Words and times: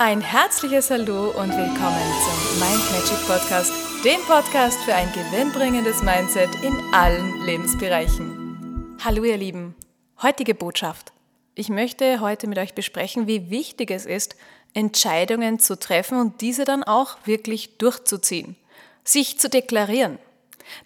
Ein 0.00 0.20
herzliches 0.20 0.92
Hallo 0.92 1.30
und 1.30 1.50
willkommen 1.50 2.12
zum 2.22 2.60
Mind 2.60 2.92
Magic 2.92 3.26
Podcast, 3.26 3.72
dem 4.04 4.20
Podcast 4.28 4.78
für 4.84 4.94
ein 4.94 5.12
gewinnbringendes 5.12 6.04
Mindset 6.04 6.50
in 6.62 6.94
allen 6.94 7.44
Lebensbereichen. 7.44 8.96
Hallo 9.02 9.24
ihr 9.24 9.36
Lieben, 9.36 9.74
heutige 10.22 10.54
Botschaft. 10.54 11.12
Ich 11.56 11.68
möchte 11.68 12.20
heute 12.20 12.46
mit 12.46 12.58
euch 12.58 12.74
besprechen, 12.74 13.26
wie 13.26 13.50
wichtig 13.50 13.90
es 13.90 14.06
ist, 14.06 14.36
Entscheidungen 14.72 15.58
zu 15.58 15.76
treffen 15.76 16.20
und 16.20 16.42
diese 16.42 16.64
dann 16.64 16.84
auch 16.84 17.16
wirklich 17.24 17.78
durchzuziehen, 17.78 18.54
sich 19.02 19.40
zu 19.40 19.48
deklarieren. 19.48 20.20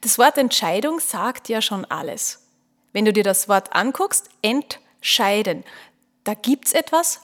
Das 0.01 0.17
Wort 0.17 0.39
Entscheidung 0.39 1.01
sagt 1.01 1.51
ja 1.51 1.61
schon 1.61 1.85
alles. 1.85 2.47
Wenn 2.95 3.05
du 3.05 3.13
dir 3.13 3.25
das 3.25 3.47
Wort 3.47 3.75
anguckst, 3.75 4.31
entscheiden, 4.41 5.65
da 6.25 6.33
gibt's 6.33 6.73
etwas, 6.73 7.21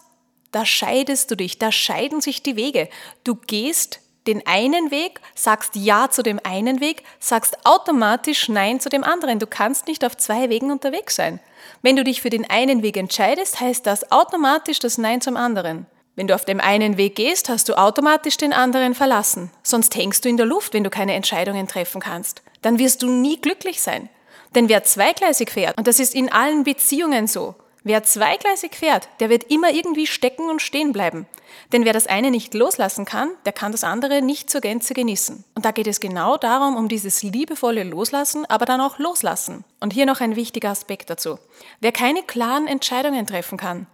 da 0.52 0.64
scheidest 0.64 1.30
du 1.30 1.36
dich, 1.36 1.58
da 1.58 1.70
scheiden 1.72 2.20
sich 2.20 2.42
die 2.42 2.56
Wege. 2.56 2.88
Du 3.24 3.34
gehst 3.34 4.00
den 4.26 4.46
einen 4.46 4.90
Weg, 4.90 5.20
sagst 5.34 5.74
Ja 5.74 6.10
zu 6.10 6.22
dem 6.22 6.38
einen 6.44 6.80
Weg, 6.80 7.02
sagst 7.18 7.56
automatisch 7.64 8.48
Nein 8.48 8.78
zu 8.78 8.88
dem 8.88 9.04
anderen. 9.04 9.38
Du 9.38 9.46
kannst 9.46 9.86
nicht 9.86 10.04
auf 10.04 10.16
zwei 10.16 10.50
Wegen 10.50 10.70
unterwegs 10.70 11.16
sein. 11.16 11.40
Wenn 11.82 11.96
du 11.96 12.04
dich 12.04 12.20
für 12.20 12.30
den 12.30 12.48
einen 12.48 12.82
Weg 12.82 12.96
entscheidest, 12.96 13.60
heißt 13.60 13.86
das 13.86 14.12
automatisch 14.12 14.78
das 14.78 14.98
Nein 14.98 15.20
zum 15.20 15.36
anderen. 15.36 15.86
Wenn 16.14 16.26
du 16.26 16.34
auf 16.34 16.44
dem 16.44 16.60
einen 16.60 16.96
Weg 16.96 17.14
gehst, 17.14 17.48
hast 17.48 17.68
du 17.68 17.78
automatisch 17.78 18.36
den 18.36 18.52
anderen 18.52 18.94
verlassen. 18.94 19.50
Sonst 19.62 19.94
hängst 19.94 20.24
du 20.24 20.28
in 20.28 20.36
der 20.36 20.46
Luft, 20.46 20.74
wenn 20.74 20.84
du 20.84 20.90
keine 20.90 21.14
Entscheidungen 21.14 21.68
treffen 21.68 22.00
kannst. 22.00 22.42
Dann 22.60 22.78
wirst 22.78 23.02
du 23.02 23.08
nie 23.08 23.40
glücklich 23.40 23.80
sein. 23.80 24.08
Denn 24.54 24.68
wer 24.68 24.82
zweigleisig 24.82 25.50
fährt, 25.50 25.78
und 25.78 25.86
das 25.86 26.00
ist 26.00 26.14
in 26.14 26.32
allen 26.32 26.64
Beziehungen 26.64 27.28
so, 27.28 27.54
Wer 27.88 28.02
zweigleisig 28.02 28.76
fährt, 28.76 29.08
der 29.18 29.30
wird 29.30 29.44
immer 29.44 29.70
irgendwie 29.70 30.06
stecken 30.06 30.50
und 30.50 30.60
stehen 30.60 30.92
bleiben. 30.92 31.26
Denn 31.72 31.86
wer 31.86 31.94
das 31.94 32.06
eine 32.06 32.30
nicht 32.30 32.52
loslassen 32.52 33.06
kann, 33.06 33.30
der 33.46 33.54
kann 33.54 33.72
das 33.72 33.82
andere 33.82 34.20
nicht 34.20 34.50
zur 34.50 34.60
Gänze 34.60 34.92
genießen. 34.92 35.42
Und 35.54 35.64
da 35.64 35.70
geht 35.70 35.86
es 35.86 35.98
genau 35.98 36.36
darum, 36.36 36.76
um 36.76 36.88
dieses 36.88 37.22
liebevolle 37.22 37.84
Loslassen, 37.84 38.44
aber 38.44 38.66
dann 38.66 38.82
auch 38.82 38.98
loslassen. 38.98 39.64
Und 39.80 39.94
hier 39.94 40.04
noch 40.04 40.20
ein 40.20 40.36
wichtiger 40.36 40.68
Aspekt 40.68 41.08
dazu. 41.08 41.38
Wer 41.80 41.92
keine 41.92 42.22
klaren 42.22 42.66
Entscheidungen 42.66 43.26
treffen 43.26 43.56
kann, 43.56 43.86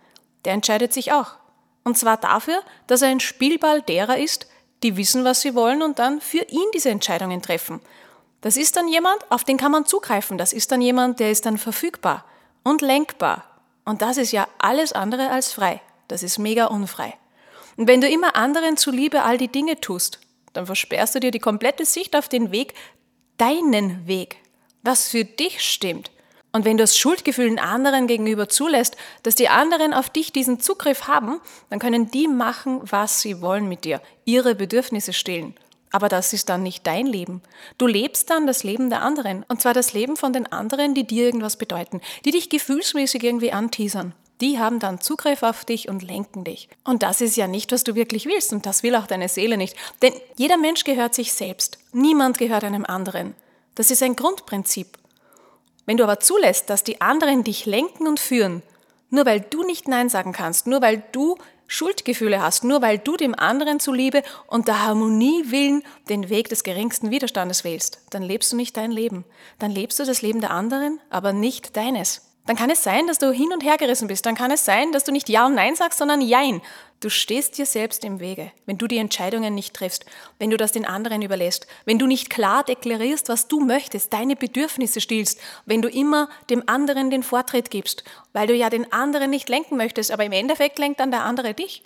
der 0.45 0.55
entscheidet 0.55 0.93
sich 0.93 1.13
auch. 1.13 1.37
Und 1.85 1.97
zwar 1.97 2.17
dafür, 2.17 2.61
dass 2.89 3.01
er 3.01 3.11
ein 3.11 3.21
Spielball 3.21 3.81
derer 3.81 4.19
ist, 4.19 4.49
die 4.83 4.97
wissen, 4.97 5.23
was 5.23 5.41
sie 5.41 5.55
wollen 5.55 5.83
und 5.83 6.01
dann 6.01 6.21
für 6.21 6.45
ihn 6.49 6.67
diese 6.75 6.91
Entscheidungen 6.91 7.43
treffen. 7.43 7.81
Das 8.41 8.57
ist 8.57 8.77
dann 8.77 8.89
jemand, 8.89 9.31
auf 9.31 9.45
den 9.45 9.57
kann 9.57 9.71
man 9.71 9.87
zugreifen. 9.87 10.37
Das 10.37 10.53
ist 10.53 10.73
dann 10.73 10.81
jemand, 10.81 11.21
der 11.21 11.31
ist 11.31 11.47
dann 11.47 11.59
verfügbar 11.59 12.25
und 12.65 12.83
lenkbar 12.83 13.54
und 13.85 14.03
das 14.03 14.17
ist 14.17 14.33
ja 14.33 14.49
alles 14.59 14.93
andere 14.93 15.31
als 15.31 15.53
frei. 15.53 15.81
Das 16.09 16.23
ist 16.23 16.39
mega 16.39 16.67
unfrei. 16.67 17.15
Und 17.77 17.89
wenn 17.89 18.01
du 18.01 18.09
immer 18.09 18.37
anderen 18.37 18.77
zuliebe 18.77 19.23
all 19.23 19.39
die 19.39 19.49
Dinge 19.49 19.81
tust, 19.81 20.21
dann 20.53 20.67
versperrst 20.67 21.15
du 21.15 21.21
dir 21.21 21.31
die 21.31 21.41
komplette 21.41 21.85
Sicht 21.85 22.17
auf 22.17 22.29
den 22.29 22.53
Weg, 22.53 22.75
deinen 23.37 24.07
Weg, 24.07 24.37
was 24.83 25.09
für 25.09 25.25
dich 25.25 25.61
stimmt. 25.61 26.11
Und 26.53 26.65
wenn 26.65 26.77
du 26.77 26.85
das 26.85 26.97
Schuldgefühl 26.97 27.49
den 27.49 27.59
anderen 27.59 28.07
gegenüber 28.07 28.49
zulässt, 28.49 28.97
dass 29.25 29.35
die 29.35 29.49
anderen 29.49 29.93
auf 29.93 30.09
dich 30.09 30.31
diesen 30.31 30.61
Zugriff 30.61 31.09
haben, 31.09 31.41
dann 31.69 31.81
können 31.81 32.13
die 32.13 32.29
machen, 32.29 32.81
was 32.85 33.21
sie 33.21 33.41
wollen 33.41 33.69
mit 33.69 33.85
dir, 33.85 34.01
ihre 34.25 34.55
Bedürfnisse 34.55 35.13
stillen. 35.13 35.57
Aber 35.95 36.09
das 36.09 36.33
ist 36.33 36.49
dann 36.49 36.65
nicht 36.65 36.89
dein 36.89 37.07
Leben. 37.07 37.41
Du 37.79 37.87
lebst 37.87 38.29
dann 38.29 38.49
das 38.49 38.65
Leben 38.65 38.91
der 38.91 39.03
anderen. 39.03 39.45
Und 39.47 39.63
zwar 39.63 39.75
das 39.75 39.93
Leben 39.93 40.17
von 40.17 40.33
den 40.33 40.51
anderen, 40.51 40.93
die 40.93 41.07
dir 41.07 41.25
irgendwas 41.25 41.55
bedeuten, 41.55 42.01
die 42.25 42.33
dich 42.33 42.51
gefühlsmäßig 42.51 43.23
irgendwie 43.23 43.53
anteasern. 43.53 44.13
Die 44.41 44.59
haben 44.59 44.81
dann 44.81 45.01
Zugriff 45.01 45.45
auf 45.45 45.65
dich 45.65 45.89
und 45.89 46.03
lenken 46.03 46.43
dich. 46.43 46.69
Und 46.83 47.05
das 47.05 47.21
ist 47.21 47.37
ja 47.37 47.47
nicht, 47.47 47.71
was 47.71 47.85
du 47.85 47.95
wirklich 47.95 48.27
willst. 48.27 48.53
Und 48.53 48.67
das 48.67 48.83
will 48.83 48.97
auch 48.97 49.07
deine 49.07 49.29
Seele 49.29 49.57
nicht. 49.57 49.77
Denn 50.03 50.13
jeder 50.37 50.57
Mensch 50.57 50.83
gehört 50.83 51.15
sich 51.15 51.33
selbst. 51.33 51.79
Niemand 51.93 52.39
gehört 52.39 52.65
einem 52.65 52.85
anderen. 52.85 53.37
Das 53.77 53.93
ist 53.93 54.03
ein 54.03 54.17
Grundprinzip. 54.17 54.99
Wenn 55.87 55.97
du 55.97 56.03
aber 56.03 56.19
zulässt, 56.19 56.71
dass 56.71 56.83
die 56.83 57.01
anderen 57.01 57.45
dich 57.45 57.67
lenken 57.67 58.09
und 58.09 58.19
führen, 58.19 58.65
nur 59.11 59.27
weil 59.27 59.43
du 59.43 59.63
nicht 59.63 59.87
Nein 59.87 60.09
sagen 60.09 60.33
kannst, 60.33 60.67
nur 60.67 60.83
weil 60.83 61.05
du 61.13 61.39
Schuldgefühle 61.67 62.43
hast, 62.43 62.65
nur 62.65 62.83
weil 62.83 62.99
du 62.99 63.17
dem 63.17 63.35
anderen 63.35 63.81
zuliebe 63.81 64.23
und 64.47 64.69
der 64.69 64.83
Harmonie 64.85 65.45
willen 65.47 65.83
den 66.09 66.29
Weg 66.29 66.49
des 66.49 66.63
geringsten 66.63 67.11
Widerstandes 67.11 67.65
wählst, 67.65 68.01
dann 68.11 68.23
lebst 68.23 68.53
du 68.53 68.57
nicht 68.57 68.77
dein 68.77 68.91
Leben. 68.91 69.25
Dann 69.59 69.71
lebst 69.71 69.99
du 69.99 70.05
das 70.05 70.23
Leben 70.23 70.41
der 70.41 70.51
anderen, 70.51 71.01
aber 71.11 71.33
nicht 71.33 71.77
deines. 71.77 72.34
Dann 72.47 72.57
kann 72.57 72.69
es 72.69 72.83
sein, 72.83 73.07
dass 73.07 73.19
du 73.19 73.33
hin 73.33 73.53
und 73.53 73.65
her 73.65 73.79
gerissen 73.79 74.09
bist. 74.09 74.27
Dann 74.27 74.35
kann 74.35 74.51
es 74.51 74.65
sein, 74.65 74.93
dass 74.93 75.05
du 75.05 75.13
nicht 75.13 75.31
Ja 75.31 75.47
und 75.47 75.55
Nein 75.55 75.77
sagst, 75.77 75.99
sondern 75.99 76.21
Jein. 76.21 76.61
Du 77.01 77.11
stehst 77.11 77.59
dir 77.59 77.67
selbst 77.67 78.05
im 78.05 78.21
Wege, 78.21 78.51
wenn 78.67 78.79
du 78.79 78.87
die 78.87 78.99
Entscheidungen 78.99 79.55
nicht 79.55 79.75
triffst, 79.75 80.07
wenn 80.39 80.51
du 80.51 80.57
das 80.57 80.73
den 80.73 80.87
anderen 80.87 81.21
überlässt, 81.21 81.67
wenn 81.85 81.99
du 81.99 82.07
nicht 82.07 82.31
klar 82.31 82.65
deklarierst, 82.65 83.29
was 83.29 83.49
du 83.49 83.61
möchtest, 83.61 84.13
deine 84.13 84.37
Bedürfnisse 84.37 85.03
stillst, 85.03 85.39
wenn 85.67 85.83
du 85.83 85.89
immer 85.89 86.31
dem 86.49 86.63
anderen 86.67 87.11
den 87.11 87.23
Vortritt 87.23 87.71
gibst, 87.71 88.05
weil 88.33 88.47
du 88.47 88.55
ja 88.55 88.71
den 88.71 88.91
anderen 88.91 89.31
nicht 89.31 89.51
lenken 89.51 89.77
möchtest, 89.77 90.13
aber 90.13 90.25
im 90.25 90.33
Endeffekt 90.33 90.79
lenkt 90.79 91.01
dann 91.01 91.11
der 91.11 91.25
andere 91.25 91.53
dich. 91.53 91.83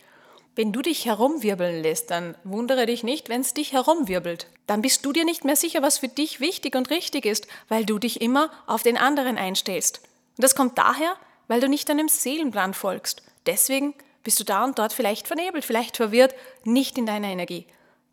Wenn 0.55 0.73
du 0.73 0.83
dich 0.83 1.07
herumwirbeln 1.07 1.83
lässt, 1.83 2.11
dann 2.11 2.37
wundere 2.43 2.87
dich 2.87 3.05
nicht, 3.05 3.29
wenn 3.29 3.41
es 3.43 3.55
dich 3.55 3.73
herumwirbelt. 3.73 4.49
Dann 4.67 4.83
bist 4.83 5.05
du 5.05 5.13
dir 5.13 5.25
nicht 5.25 5.45
mehr 5.45 5.57
sicher, 5.57 5.83
was 5.83 5.99
für 5.99 6.09
dich 6.09 6.41
wichtig 6.41 6.75
und 6.75 6.91
richtig 6.91 7.27
ist, 7.27 7.47
weil 7.69 7.85
du 7.85 7.99
dich 7.99 8.21
immer 8.21 8.51
auf 8.67 8.83
den 8.83 8.97
anderen 8.97 9.39
einstellst. 9.39 10.01
Und 10.39 10.45
das 10.45 10.55
kommt 10.55 10.79
daher, 10.79 11.17
weil 11.49 11.61
du 11.61 11.69
nicht 11.69 11.89
deinem 11.89 12.09
Seelenplan 12.09 12.73
folgst. 12.73 13.23
Deswegen 13.47 13.95
bist 14.23 14.39
du 14.39 14.45
da 14.45 14.65
und 14.65 14.79
dort 14.79 14.93
vielleicht 14.93 15.27
vernebelt, 15.27 15.65
vielleicht 15.65 15.97
verwirrt, 15.97 16.33
nicht 16.63 16.97
in 16.97 17.07
deiner 17.07 17.27
Energie. 17.27 17.67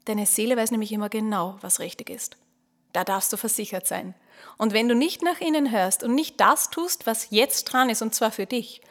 Deine 0.05 0.25
Seele 0.25 0.57
weiß 0.57 0.71
nämlich 0.71 0.91
immer 0.91 1.09
genau, 1.09 1.57
was 1.61 1.79
richtig 1.79 2.09
ist. 2.09 2.37
Da 2.93 3.03
darfst 3.03 3.31
du 3.31 3.37
versichert 3.37 3.85
sein. 3.85 4.15
Und 4.57 4.73
wenn 4.73 4.87
du 4.87 4.95
nicht 4.95 5.21
nach 5.21 5.39
innen 5.39 5.71
hörst 5.71 6.03
und 6.03 6.15
nicht 6.15 6.39
das 6.39 6.71
tust, 6.71 7.05
was 7.05 7.27
jetzt 7.29 7.65
dran 7.65 7.89
ist, 7.89 8.01
und 8.01 8.15
zwar 8.15 8.31
für 8.31 8.47
dich, 8.47 8.81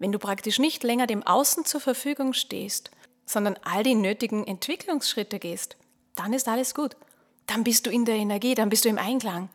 wenn 0.00 0.10
du 0.10 0.18
praktisch 0.18 0.58
nicht 0.58 0.82
länger 0.82 1.06
dem 1.06 1.22
Außen 1.22 1.64
zur 1.64 1.80
Verfügung 1.80 2.32
stehst, 2.32 2.90
sondern 3.26 3.56
all 3.62 3.84
die 3.84 3.94
nötigen 3.94 4.44
Entwicklungsschritte 4.44 5.38
gehst, 5.38 5.76
dann 6.16 6.32
ist 6.32 6.48
alles 6.48 6.74
gut. 6.74 6.96
Dann 7.46 7.62
bist 7.62 7.86
du 7.86 7.90
in 7.90 8.04
der 8.04 8.16
Energie, 8.16 8.56
dann 8.56 8.70
bist 8.70 8.84
du 8.84 8.88
im 8.88 8.98
Einklang. 8.98 9.50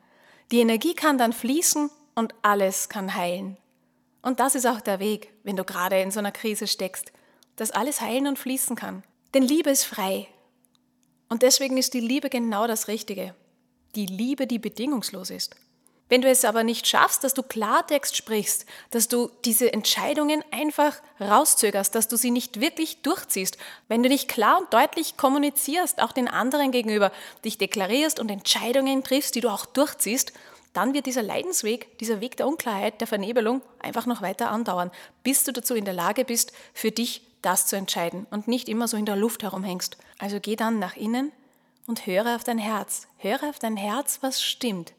Die 0.52 0.60
Energie 0.60 0.94
kann 0.94 1.18
dann 1.18 1.34
fließen 1.34 1.90
und 2.20 2.36
alles 2.44 2.90
kann 2.90 3.16
heilen. 3.16 3.58
Und 4.22 4.40
das 4.40 4.54
ist 4.54 4.68
auch 4.68 4.82
der 4.82 5.00
Weg, 5.00 5.34
wenn 5.44 5.56
du 5.56 5.64
gerade 5.64 6.00
in 6.02 6.12
so 6.12 6.20
einer 6.20 6.32
Krise 6.32 6.68
steckst, 6.68 7.12
dass 7.56 7.72
alles 7.72 8.02
heilen 8.02 8.28
und 8.28 8.38
fließen 8.38 8.76
kann. 8.76 9.04
Denn 9.34 9.44
Liebe 9.44 9.70
ist 9.70 9.86
frei. 9.86 10.28
Und 11.30 11.42
deswegen 11.42 11.78
ist 11.78 11.94
die 11.94 12.00
Liebe 12.00 12.30
genau 12.30 12.68
das 12.68 12.88
Richtige. 12.88 13.34
Die 13.96 14.06
Liebe, 14.06 14.46
die 14.46 14.60
bedingungslos 14.60 15.30
ist. 15.30 15.56
Wenn 16.10 16.24
du 16.24 16.28
es 16.28 16.44
aber 16.44 16.64
nicht 16.64 16.88
schaffst, 16.88 17.24
dass 17.24 17.36
du 17.36 17.44
Klartext 17.44 18.18
sprichst, 18.18 18.66
dass 18.90 19.08
du 19.08 19.30
diese 19.46 19.72
Entscheidungen 19.72 20.44
einfach 20.50 20.96
rauszögerst, 21.22 21.94
dass 21.94 22.08
du 22.08 22.18
sie 22.18 22.32
nicht 22.32 22.60
wirklich 22.60 23.04
durchziehst, 23.04 23.58
wenn 23.88 24.02
du 24.02 24.10
nicht 24.10 24.28
klar 24.28 24.60
und 24.60 24.74
deutlich 24.74 25.18
kommunizierst, 25.18 26.02
auch 26.02 26.12
den 26.12 26.28
anderen 26.28 26.72
gegenüber, 26.72 27.12
dich 27.46 27.60
deklarierst 27.60 28.20
und 28.20 28.32
Entscheidungen 28.32 29.04
triffst, 29.04 29.36
die 29.36 29.42
du 29.42 29.50
auch 29.50 29.68
durchziehst, 29.68 30.34
dann 30.74 30.94
wird 30.94 31.06
dieser 31.06 31.24
Leidensweg, 31.24 31.98
dieser 32.00 32.22
Weg 32.22 32.38
der 32.38 32.48
Unklarheit, 32.48 33.02
der 33.02 33.08
Vernebelung 33.08 33.62
einfach 33.80 34.06
noch 34.06 34.22
weiter 34.22 34.52
andauern, 34.52 34.92
bis 35.24 35.44
du 35.44 35.52
dazu 35.52 35.76
in 35.76 35.86
der 35.86 35.94
Lage 35.94 36.26
bist, 36.26 36.52
für 36.74 36.92
dich 36.92 37.24
das 37.42 37.68
zu 37.68 37.76
entscheiden 37.76 38.28
und 38.32 38.48
nicht 38.48 38.70
immer 38.70 38.88
so 38.88 38.98
in 38.98 39.06
der 39.06 39.16
Luft 39.16 39.44
herumhängst. 39.44 39.98
Also 40.18 40.40
geh 40.40 40.56
dann 40.56 40.80
nach 40.80 40.96
innen 40.96 41.32
und 41.88 42.06
höre 42.06 42.36
auf 42.36 42.44
dein 42.44 42.58
Herz. 42.58 43.08
Höre 43.18 43.44
auf 43.50 43.60
dein 43.60 43.78
Herz, 43.78 44.20
was 44.22 44.42
stimmt. 44.44 44.94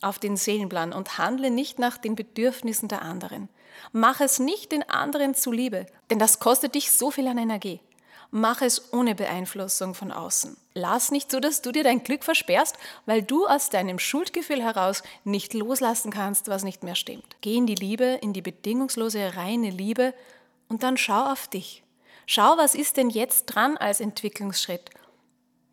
Auf 0.00 0.18
den 0.18 0.36
Seelenplan 0.36 0.92
und 0.92 1.18
handle 1.18 1.50
nicht 1.50 1.78
nach 1.78 1.96
den 1.96 2.14
Bedürfnissen 2.14 2.88
der 2.88 3.02
anderen. 3.02 3.48
Mach 3.92 4.20
es 4.20 4.38
nicht 4.38 4.72
den 4.72 4.88
anderen 4.88 5.34
zuliebe, 5.34 5.86
denn 6.10 6.18
das 6.18 6.38
kostet 6.38 6.74
dich 6.74 6.92
so 6.92 7.10
viel 7.10 7.26
an 7.26 7.38
Energie. 7.38 7.80
Mach 8.34 8.62
es 8.62 8.94
ohne 8.94 9.14
Beeinflussung 9.14 9.94
von 9.94 10.10
außen. 10.10 10.56
Lass 10.72 11.10
nicht 11.10 11.30
so, 11.30 11.38
dass 11.38 11.60
du 11.60 11.70
dir 11.70 11.84
dein 11.84 12.02
Glück 12.02 12.24
versperrst, 12.24 12.78
weil 13.04 13.22
du 13.22 13.46
aus 13.46 13.68
deinem 13.68 13.98
Schuldgefühl 13.98 14.62
heraus 14.62 15.02
nicht 15.24 15.52
loslassen 15.52 16.10
kannst, 16.10 16.48
was 16.48 16.64
nicht 16.64 16.82
mehr 16.82 16.94
stimmt. 16.94 17.36
Geh 17.42 17.56
in 17.56 17.66
die 17.66 17.74
Liebe, 17.74 18.18
in 18.22 18.32
die 18.32 18.40
bedingungslose, 18.40 19.36
reine 19.36 19.68
Liebe 19.68 20.14
und 20.70 20.82
dann 20.82 20.96
schau 20.96 21.30
auf 21.30 21.46
dich. 21.46 21.82
Schau, 22.24 22.56
was 22.56 22.74
ist 22.74 22.96
denn 22.96 23.10
jetzt 23.10 23.44
dran 23.46 23.76
als 23.76 24.00
Entwicklungsschritt? 24.00 24.88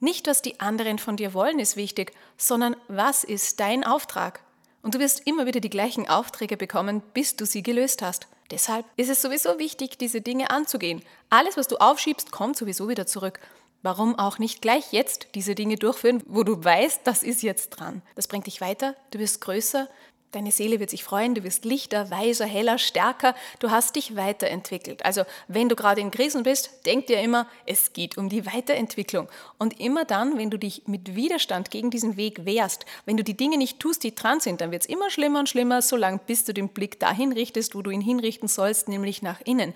Nicht, 0.02 0.28
was 0.28 0.42
die 0.42 0.60
anderen 0.60 1.00
von 1.00 1.16
dir 1.16 1.34
wollen, 1.34 1.60
ist 1.60 1.78
wichtig, 1.78 2.12
sondern 2.36 2.76
was 2.90 3.24
ist 3.24 3.62
dein 3.62 3.86
Auftrag? 3.86 4.42
Und 4.82 4.96
du 4.96 5.00
wirst 5.00 5.26
immer 5.26 5.46
wieder 5.46 5.62
die 5.62 5.70
gleichen 5.70 6.10
Aufträge 6.10 6.58
bekommen, 6.58 7.02
bis 7.14 7.38
du 7.38 7.46
sie 7.46 7.64
gelöst 7.64 8.02
hast. 8.02 8.28
Deshalb 8.52 8.86
ist 8.96 9.10
es 9.10 9.22
sowieso 9.22 9.60
wichtig, 9.60 9.98
diese 9.98 10.22
Dinge 10.22 10.50
anzugehen. 10.50 11.04
Alles, 11.30 11.56
was 11.56 11.68
du 11.68 11.78
aufschiebst, 11.78 12.32
kommt 12.32 12.58
sowieso 12.58 12.90
wieder 12.90 13.06
zurück. 13.06 13.40
Warum 13.82 14.18
auch 14.20 14.40
nicht 14.40 14.62
gleich 14.62 14.92
jetzt 14.92 15.30
diese 15.36 15.56
Dinge 15.56 15.76
durchführen, 15.78 16.22
wo 16.26 16.44
du 16.44 16.62
weißt, 16.62 17.02
das 17.06 17.24
ist 17.24 17.44
jetzt 17.44 17.70
dran. 17.70 18.02
Das 18.16 18.28
bringt 18.28 18.48
dich 18.48 18.60
weiter, 18.60 18.96
du 19.12 19.20
wirst 19.20 19.40
größer, 19.40 19.88
Deine 20.32 20.52
Seele 20.52 20.80
wird 20.80 20.92
sich 20.92 21.04
freuen, 21.04 21.34
du 21.34 21.44
wirst 21.44 21.66
lichter, 21.66 22.12
weiser, 22.12 22.46
heller, 22.46 22.78
stärker, 22.78 23.34
du 23.58 23.72
hast 23.72 23.96
dich 23.96 24.16
weiterentwickelt. 24.16 25.04
Also 25.04 25.24
wenn 25.48 25.70
du 25.70 25.76
gerade 25.76 26.02
in 26.02 26.12
Krisen 26.12 26.44
bist, 26.44 26.86
denk 26.86 27.08
dir 27.08 27.20
immer, 27.20 27.48
es 27.66 27.94
geht 27.94 28.16
um 28.16 28.30
die 28.30 28.46
Weiterentwicklung. 28.46 29.28
Und 29.58 29.80
immer 29.80 30.06
dann, 30.06 30.38
wenn 30.38 30.52
du 30.52 30.60
dich 30.60 30.84
mit 30.86 31.16
Widerstand 31.16 31.72
gegen 31.72 31.90
diesen 31.90 32.16
Weg 32.16 32.46
wehrst, 32.46 32.86
wenn 33.06 33.18
du 33.18 33.24
die 33.24 33.36
Dinge 33.36 33.58
nicht 33.58 33.80
tust, 33.80 34.04
die 34.04 34.14
dran 34.14 34.40
sind, 34.40 34.62
dann 34.62 34.70
wird 34.70 34.84
es 34.84 34.88
immer 34.88 35.10
schlimmer 35.10 35.40
und 35.40 35.50
schlimmer, 35.50 35.82
solange 35.82 36.20
bis 36.20 36.46
du 36.46 36.54
den 36.54 36.70
Blick 36.70 37.00
dahin 37.00 37.32
richtest, 37.32 37.74
wo 37.74 37.82
du 37.82 37.90
ihn 37.90 38.02
hinrichten 38.02 38.48
sollst, 38.48 38.88
nämlich 38.88 39.24
nach 39.24 39.42
innen, 39.42 39.74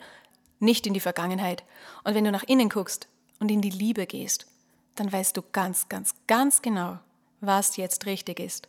nicht 0.59 0.85
in 0.85 0.93
die 0.93 0.99
Vergangenheit. 0.99 1.63
Und 2.03 2.13
wenn 2.13 2.25
du 2.25 2.31
nach 2.31 2.43
innen 2.43 2.69
guckst 2.69 3.07
und 3.39 3.49
in 3.49 3.61
die 3.61 3.71
Liebe 3.71 4.05
gehst, 4.05 4.45
dann 4.93 5.11
weißt 5.11 5.35
du 5.35 5.41
ganz, 5.51 5.89
ganz, 5.89 6.13
ganz 6.27 6.61
genau, 6.61 6.99
was 7.41 7.75
jetzt 7.77 8.05
richtig 8.05 8.39
ist. 8.39 8.67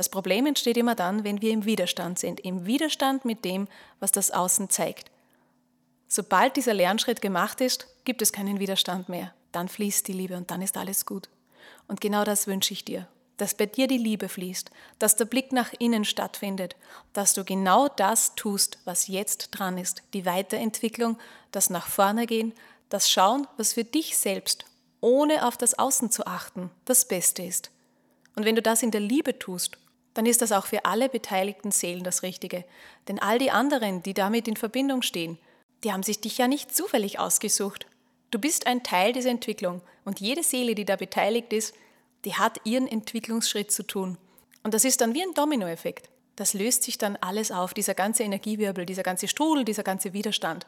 Das 0.00 0.08
Problem 0.08 0.46
entsteht 0.46 0.78
immer 0.78 0.94
dann, 0.94 1.24
wenn 1.24 1.42
wir 1.42 1.52
im 1.52 1.66
Widerstand 1.66 2.18
sind, 2.18 2.40
im 2.40 2.64
Widerstand 2.64 3.26
mit 3.26 3.44
dem, 3.44 3.68
was 3.98 4.10
das 4.10 4.30
Außen 4.30 4.70
zeigt. 4.70 5.10
Sobald 6.08 6.56
dieser 6.56 6.72
Lernschritt 6.72 7.20
gemacht 7.20 7.60
ist, 7.60 7.86
gibt 8.04 8.22
es 8.22 8.32
keinen 8.32 8.60
Widerstand 8.60 9.10
mehr. 9.10 9.34
Dann 9.52 9.68
fließt 9.68 10.08
die 10.08 10.14
Liebe 10.14 10.38
und 10.38 10.50
dann 10.50 10.62
ist 10.62 10.78
alles 10.78 11.04
gut. 11.04 11.28
Und 11.86 12.00
genau 12.00 12.24
das 12.24 12.46
wünsche 12.46 12.72
ich 12.72 12.82
dir, 12.82 13.08
dass 13.36 13.52
bei 13.52 13.66
dir 13.66 13.88
die 13.88 13.98
Liebe 13.98 14.30
fließt, 14.30 14.70
dass 14.98 15.16
der 15.16 15.26
Blick 15.26 15.52
nach 15.52 15.74
innen 15.78 16.06
stattfindet, 16.06 16.76
dass 17.12 17.34
du 17.34 17.44
genau 17.44 17.88
das 17.88 18.34
tust, 18.36 18.78
was 18.86 19.06
jetzt 19.06 19.50
dran 19.50 19.76
ist, 19.76 20.02
die 20.14 20.24
Weiterentwicklung, 20.24 21.18
das 21.52 21.68
nach 21.68 21.88
vorne 21.88 22.24
gehen, 22.24 22.54
das 22.88 23.10
Schauen, 23.10 23.46
was 23.58 23.74
für 23.74 23.84
dich 23.84 24.16
selbst, 24.16 24.64
ohne 25.02 25.46
auf 25.46 25.58
das 25.58 25.78
Außen 25.78 26.10
zu 26.10 26.26
achten, 26.26 26.70
das 26.86 27.04
Beste 27.04 27.42
ist. 27.42 27.70
Und 28.34 28.46
wenn 28.46 28.56
du 28.56 28.62
das 28.62 28.82
in 28.82 28.92
der 28.92 29.02
Liebe 29.02 29.38
tust, 29.38 29.76
dann 30.14 30.26
ist 30.26 30.42
das 30.42 30.52
auch 30.52 30.66
für 30.66 30.84
alle 30.84 31.08
beteiligten 31.08 31.70
Seelen 31.70 32.02
das 32.02 32.22
Richtige. 32.22 32.64
Denn 33.08 33.18
all 33.18 33.38
die 33.38 33.50
anderen, 33.50 34.02
die 34.02 34.14
damit 34.14 34.48
in 34.48 34.56
Verbindung 34.56 35.02
stehen, 35.02 35.38
die 35.84 35.92
haben 35.92 36.02
sich 36.02 36.20
dich 36.20 36.38
ja 36.38 36.48
nicht 36.48 36.74
zufällig 36.74 37.18
ausgesucht. 37.18 37.86
Du 38.30 38.38
bist 38.38 38.66
ein 38.66 38.82
Teil 38.82 39.12
dieser 39.12 39.30
Entwicklung 39.30 39.82
und 40.04 40.20
jede 40.20 40.42
Seele, 40.42 40.74
die 40.74 40.84
da 40.84 40.96
beteiligt 40.96 41.52
ist, 41.52 41.74
die 42.24 42.34
hat 42.34 42.60
ihren 42.64 42.86
Entwicklungsschritt 42.86 43.72
zu 43.72 43.86
tun. 43.86 44.18
Und 44.62 44.74
das 44.74 44.84
ist 44.84 45.00
dann 45.00 45.14
wie 45.14 45.22
ein 45.22 45.34
Dominoeffekt. 45.34 46.10
Das 46.36 46.54
löst 46.54 46.82
sich 46.82 46.98
dann 46.98 47.16
alles 47.16 47.50
auf, 47.50 47.74
dieser 47.74 47.94
ganze 47.94 48.22
Energiewirbel, 48.22 48.86
dieser 48.86 49.02
ganze 49.02 49.28
Strudel, 49.28 49.64
dieser 49.64 49.82
ganze 49.82 50.12
Widerstand. 50.12 50.66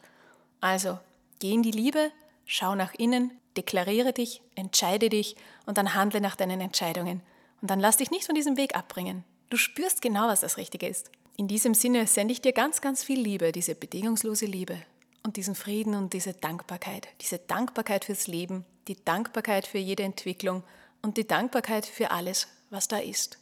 Also, 0.61 0.99
geh 1.41 1.53
in 1.53 1.63
die 1.63 1.71
Liebe, 1.71 2.11
schau 2.47 2.75
nach 2.75 2.95
innen, 2.95 3.33
deklariere 3.57 4.13
dich, 4.13 4.43
entscheide 4.55 5.09
dich 5.09 5.37
und 5.67 5.79
dann 5.79 5.95
handle 5.95 6.21
nach 6.21 6.37
deinen 6.37 6.61
Entscheidungen. 6.61 7.23
Und 7.63 7.71
dann 7.71 7.81
lass 7.81 7.97
dich 7.97 8.11
nicht 8.11 8.27
von 8.27 8.35
diesem 8.35 8.57
Weg 8.57 8.77
abbringen. 8.77 9.25
Du 9.49 9.57
spürst 9.57 10.03
genau, 10.03 10.29
was 10.29 10.41
das 10.41 10.57
Richtige 10.59 10.89
ist. 10.89 11.11
In 11.37 11.49
diesem 11.49 11.75
Sinne 11.75 12.07
sende 12.07 12.33
ich 12.33 12.43
dir 12.43 12.53
ganz, 12.53 12.81
ganz 12.81 13.03
viel 13.03 13.21
Liebe, 13.21 13.53
diese 13.53 13.75
bedingungslose 13.75 14.47
Liebe 14.47 14.77
und 15.23 15.37
diesen 15.37 15.55
Frieden 15.55 15.95
und 15.95 16.13
diese 16.13 16.35
Dankbarkeit. 16.35 17.09
Diese 17.21 17.39
Dankbarkeit 17.39 18.05
fürs 18.05 18.27
Leben, 18.27 18.67
die 18.89 19.03
Dankbarkeit 19.05 19.67
für 19.67 19.79
jede 19.79 20.03
Entwicklung 20.03 20.63
und 21.01 21.17
die 21.17 21.27
Dankbarkeit 21.27 21.87
für 21.87 22.11
alles, 22.11 22.49
was 22.71 22.89
da 22.89 22.99
ist. 22.99 23.39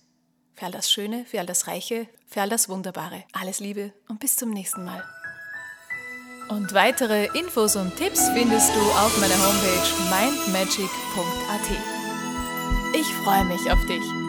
Für 0.55 0.67
all 0.67 0.73
das 0.73 0.93
Schöne, 0.93 1.25
für 1.25 1.41
all 1.41 1.47
das 1.47 1.67
Reiche, 1.67 2.07
für 2.27 2.43
all 2.43 2.49
das 2.51 2.69
Wunderbare. 2.69 3.25
Alles 3.33 3.61
Liebe 3.61 3.93
und 4.09 4.21
bis 4.21 4.37
zum 4.37 4.51
nächsten 4.51 4.85
Mal. 4.85 5.03
Und 6.51 6.75
weitere 6.75 7.27
Infos 7.39 7.77
und 7.77 7.97
Tipps 7.97 8.29
findest 8.31 8.75
du 8.75 8.81
auf 8.81 9.19
meiner 9.21 9.39
Homepage 9.39 10.51
mindmagic.at. 10.51 12.00
Ich 13.01 13.15
freue 13.15 13.47
mich 13.47 13.73
auf 13.73 13.87
dich. 13.87 14.20